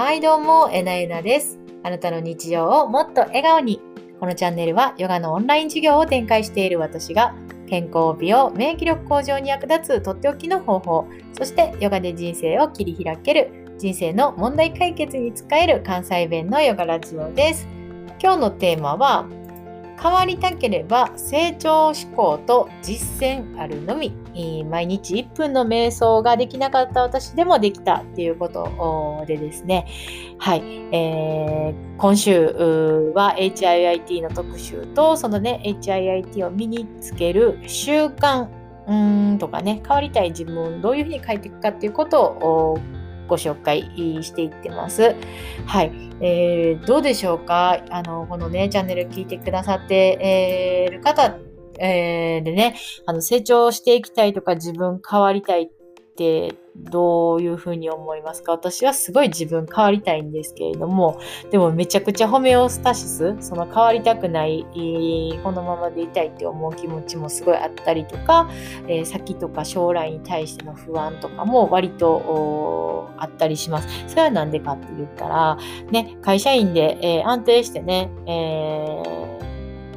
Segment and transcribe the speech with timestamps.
[0.00, 1.58] はい、どうも、えなえなです。
[1.82, 3.82] あなたの日常をもっと笑顔に。
[4.18, 7.34] このチャンネルはヨガのオンライン授業を展開している私が
[7.68, 11.06] 健康、美容、免疫力向上に役立つとっておきの方法、
[11.36, 17.68] そしてヨガで人生を切り開ける人生の問題解決に使える関西弁のヨガラジオです。
[18.22, 19.28] 今日のテーマは
[20.02, 24.14] 変わりたければ成長志向と実践あるのみ。
[24.68, 29.86] 毎日1分の瞑想ができなかった私でもできたっていうことでですね。
[30.38, 30.62] はい。
[30.92, 32.46] えー、今週
[33.14, 38.48] は HIIT の特集と、そのね、HIIT を身につける習慣
[38.86, 42.78] うんとかね、変わりたい自分どういうふうに変えていくかっていうことを
[43.28, 43.82] ご紹介
[44.22, 45.14] していってます。
[45.66, 45.92] はい。
[46.20, 47.78] えー、どうでしょうか？
[47.90, 51.38] あの、このね、チャンネル聞いてくださっている方、
[51.80, 52.76] えー、でね、
[53.06, 55.68] あの、成長していきたいとか自分変わりたいっ
[56.16, 58.52] てどういうふうに思いますか？
[58.52, 61.18] 私はすごい自分変わりたいんですけれども、
[61.50, 64.66] でもめちゃくちゃホメオスタシス、その変わりたくない、
[65.42, 68.50] このままでいたいって思う気持ちもすごいあったりとか、
[68.86, 73.88] えー、先とか将来に対しての不安とかも割とあったりします。
[74.08, 75.58] それはなんでかって言ったら、
[75.90, 79.49] ね、会社員で、えー、安定してね、えー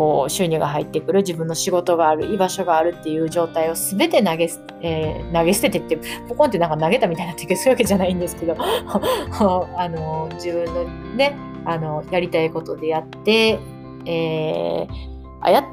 [0.00, 10.84] こう収入が入ってくる自分の仕事がある居場所があるっていう状態を全て投げ,、えー、投げ捨ててってポコンってなんか投げたみたいなってそういうわけじゃないんですけど あの自分の
[11.16, 13.58] ねあのやりたいことでやって、
[14.06, 14.88] えー、
[15.42, 15.64] あやっ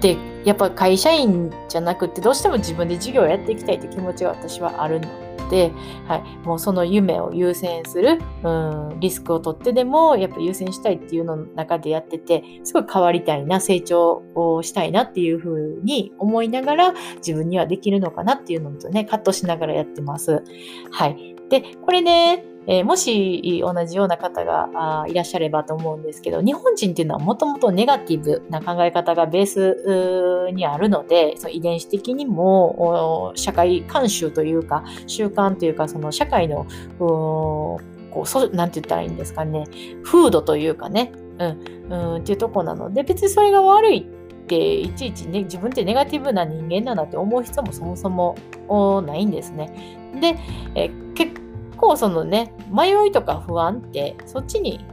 [0.00, 5.25] てやっぱ会社員じゃなくってどうしても自分で事業をやっていきたいって気持ちが私はあるの。
[5.50, 5.72] で、
[6.06, 20.42] はい、もうその夢を優先する、うん、リスクを取ってでもやっぱ優先したいっていうの中でやっててすごい変わりたいな成長をしたいなっていうふうに思いながら自分にはできるのかなっていうのとねカットしながらやってます。
[20.90, 36.66] はい、でこれねえー、もし同じような方がいらっしゃればと思うんですけど、日本人っていうのはもともとネガティブな考え方がベースにあるので、その遺伝子的にも社会慣習というか、習慣というか、その社会の、
[36.98, 37.80] こ
[38.22, 39.66] う、そなんて言ったらいいんですかね、
[40.02, 44.06] 風土というかね、うん、うんっていうとこなので、別にそれが悪い
[44.46, 49.98] っていちいちね自分ってネガティブな人間だなって思う必要もそもそもないんですね。
[50.20, 50.38] で、
[50.74, 51.45] え結
[51.76, 54.84] 構そのね、迷いとか不安って、そっちに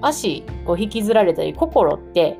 [0.00, 2.38] 足を引きずられたり、心って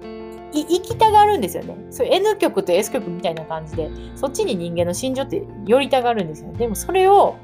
[0.52, 1.76] 行きたがるんですよね。
[1.90, 6.58] そう N 曲と S 曲みたいな感じで、そっちに人間の心情って寄りたがるんですよね。
[6.58, 7.36] でもそれを、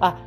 [0.00, 0.18] あ、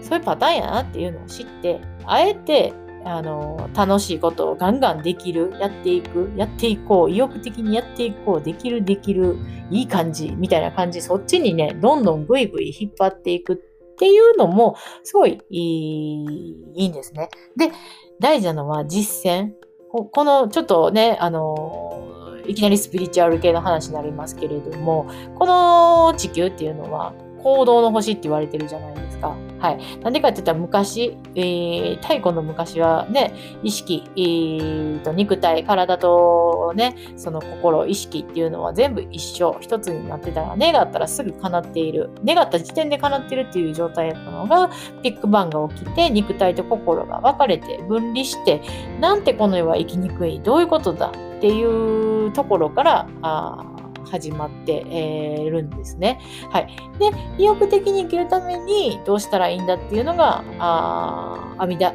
[0.00, 2.72] そういうパターンやなっていうのを知って、あえて、
[3.04, 9.36] あの、楽しいことをガンガンできる、やっていく、やっていこう、意欲的にやっていこう、できる、できる、
[9.70, 13.60] いい感じ、みたいな感じ、そっちにね、どんどんぐいぐい引っ張っていく
[13.92, 17.28] っていうのも、すごいいいんですね。
[17.56, 17.70] で、
[18.20, 19.52] 大事なのは実践。
[19.90, 22.02] この、ちょっとね、あの、
[22.46, 25.06] いきなりスピリチュアル系の話になりますけれども、
[25.38, 29.36] この地球っていうのは行動の星って言われてるじゃないですか。
[29.62, 30.00] はい。
[30.00, 33.32] なんでかって言ったら昔、えー、太古の昔はね、
[33.62, 42.10] 意識、えー、と肉体、体とね、その心、意識っていうのは全部一緒、一つになってたら、願ったらすぐ叶っている。
[42.24, 44.70] 願った時点で叶ってるっていう状態だったのが、
[45.02, 48.60] ビッグバンが起きて、肉体と心が分かれて、分離して、
[49.00, 53.71] なんてこの世は生きにくい、どういうことだっていうところから、あ
[54.04, 56.20] 始まってえいるんですね。
[56.50, 56.68] はい。
[56.98, 61.94] で、意欲的に生きるためにどうしたらいいんだっていうのが、あ阿弥陀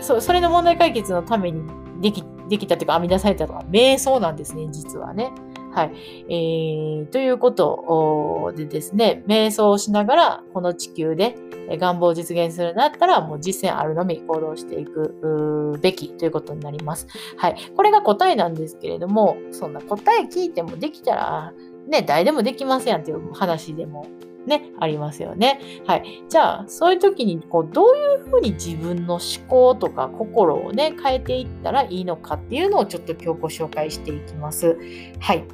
[0.00, 1.62] そ、それの問題解決のために
[2.00, 5.32] できできたというか編み出されたのは瞑想なんですね、実はね。
[5.74, 5.92] はい。
[6.28, 11.34] えー、ということでですね、瞑想をしながら、この地球で
[11.68, 17.08] 願望を実現するんだったら、もう実践あるのみ行動していくべきということになります。
[17.36, 17.56] はい。
[17.74, 21.52] これが答えなんですけれども、そんな答え聞いてもできたら、
[21.88, 24.06] ね、誰でもできますやんっていう話でも
[24.46, 25.58] ね、ありますよね。
[25.86, 26.24] はい。
[26.28, 34.78] じゃあ、そういう時に、こう、どういうふうに自分の思考とか心をね、変えていったらいいのかっていうのをちょっと今日ご紹介していきます。
[35.18, 35.44] はい。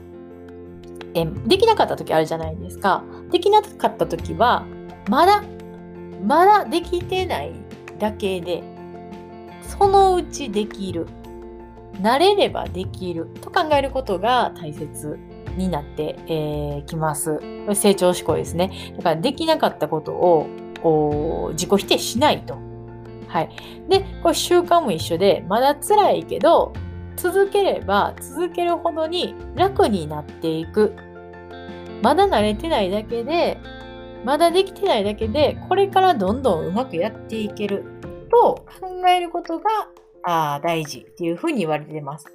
[1.15, 3.05] えできなかった時あるじゃないですか。
[3.31, 4.67] できなかった時は、
[5.09, 5.43] まだ、
[6.25, 7.53] まだできてない
[7.99, 8.62] だけで、
[9.62, 11.07] そのうちできる。
[12.01, 15.19] 慣れればできると考えることが大切
[15.57, 17.41] になって、えー、きます。
[17.75, 18.95] 成長志向ですね。
[18.97, 22.57] だからできなかったことを自己否定しないと。
[23.29, 23.51] はい。
[23.89, 26.73] で、これ習慣も一緒で、まだ辛いけど、
[27.23, 30.95] 続ければ続けるほどに楽になっていく。
[32.03, 33.59] まだ慣れてないだけで、
[34.25, 37.85] まだできてないだけで、これからどんどんうまくやっていける。
[38.31, 39.65] と考えることが
[40.23, 42.27] あ大事っていうふうに言われてます。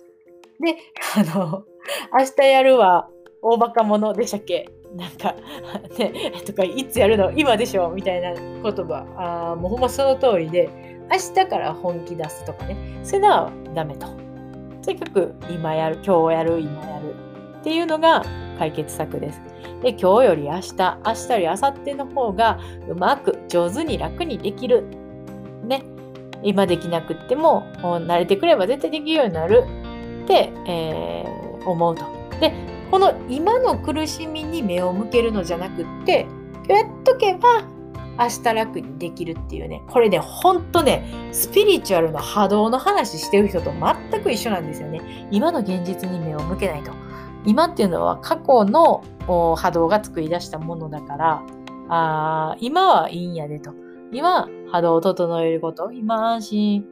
[0.59, 0.75] で、
[1.17, 1.63] あの、
[2.13, 3.07] 明日やるは
[3.41, 4.69] 大バカ者でしたっけ？
[4.95, 5.35] なんか、
[5.97, 7.31] ね、とか、いつやるの？
[7.31, 7.89] 今でしょ？
[7.89, 9.05] みたいな言葉。
[9.17, 10.69] あもうほんまその通りで、
[11.11, 14.24] 明日から本気出すとかね、そういうのはダメと。
[14.85, 17.15] とにかく今やる、今日やる、今やる
[17.59, 18.23] っていうのが
[18.59, 19.41] 解決策です。
[19.81, 20.73] で、今日より明日、
[21.03, 24.83] 明日より明後日の方がうまく上手に楽にできる。
[25.63, 25.83] ね。
[26.43, 29.63] 今できなくっても、慣れてくれば絶対できるようになる
[30.23, 32.05] って、えー、思うと。
[32.39, 32.53] で、
[32.91, 36.27] この今の苦しみに目を向けるのじゃなくって
[36.67, 37.63] やっとけば
[38.19, 46.91] 明日楽にできるっていうねこれねほんとねスピリチュアルの波動の話してる人と全く一緒なんですよね今の現実に目を向けないと
[47.45, 51.43] 今っていうのは過去の波動が作り出したものだから
[51.89, 53.73] あ今はいいんやでと
[54.11, 56.85] 今波動を整えること、今安心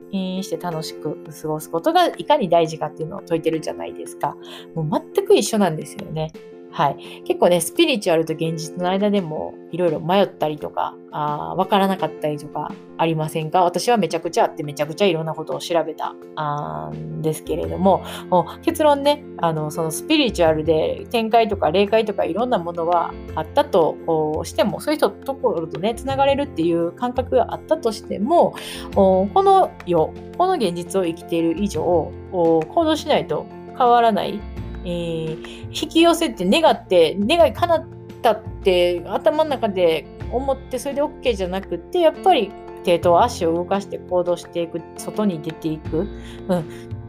[0.43, 4.35] して楽しく過ごすことがいかに大事かっていうのを説いてるじゃないですか。
[4.75, 6.31] もう全く一緒なんですよね。
[6.75, 7.21] はい。
[7.25, 13.63] 結構ね、スピリチュアルと現実の間でもいろいろ迷ったりとか、あわからなかったりとかありませんか？
[13.63, 28.55] 私はめちゃくちゃあってめちゃくちゃいろんなことを調べたあんですけれども、も結論ね、あの、そのスピリチュアルで展開とか霊界とかいろんなものはあったとしても、そういう人ところとね、つながれるっていう感覚があったとしても、
[28.95, 33.45] この世、この現実を生きている以上、行動しないと
[33.77, 34.39] 変わらない
[34.83, 37.87] えー、引き寄せて願って願い叶っ
[38.21, 42.51] たって頭の中で思ってそれで OK じゃなくてやっぱり
[42.83, 46.63] 手と足を動かして行動していく外に出ていく、うん、っ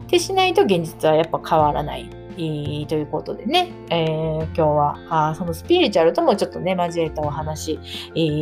[0.07, 2.24] てしないと現実はやっぱ変わらない。
[2.35, 7.79] ということでね、えー、今日はあそのスピリチュアルともちょっとね、交えたお話、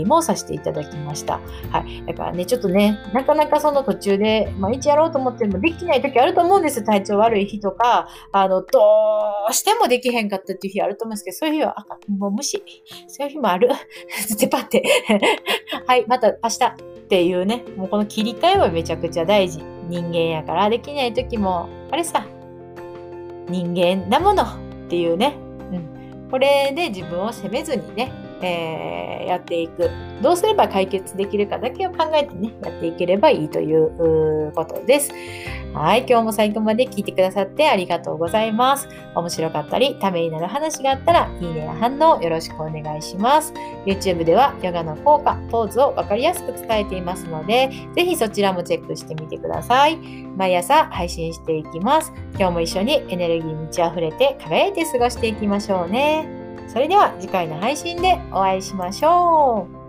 [0.06, 1.40] もさせていただきました。
[1.72, 2.04] はい。
[2.06, 6.86] だからね、ちょっとね、なかなかその途中で、毎日やろうと思ってもできない時あると思うんですよ。
[6.86, 8.80] 体調悪い日とか、あの、ど
[9.50, 12.64] うしてもできへんかったっていう日あると思うんですけど、そういう日は、あ、もう無視。
[13.08, 13.70] そういう日もある。
[14.28, 14.84] つってパって。
[15.86, 16.76] はい、また明日っ
[17.08, 19.60] ていうね、もうこの切り替えはめちゃくちゃ大事。
[19.90, 22.26] 人間やからできない時も、あれさ、
[23.50, 24.48] 人間なものっ
[24.90, 25.36] ていうね、
[25.72, 25.76] う
[26.28, 28.12] ん、これで自分を責めずにね、
[28.42, 29.90] えー、やっていく。
[30.22, 35.12] どうすれば解決できるかだけを考えてね、やっていければいいということです。
[35.74, 38.88] はい、今日も最後まで聞いてくださってありがとうございます。
[39.16, 43.54] 面白かったり、ためになる話があったら、いいねや反応よろしくお願いします。
[43.86, 49.98] YouTube ではヨガの効果、ポーズをわかりやすく伝えていますので、ぜひそちらもチェックしてみてください。
[50.38, 52.14] 毎朝配信していきます。
[52.38, 56.28] 今日も一緒にエネルギー満ち溢れて輝いて過ごしていきましょうね。
[56.68, 59.83] それでは次回の配信でお会いしましょう。